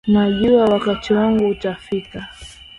[0.07, 2.27] Najua wakati wangu utafika.